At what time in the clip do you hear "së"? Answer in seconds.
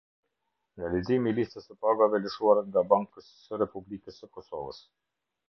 1.71-1.77, 3.45-3.61, 4.25-4.33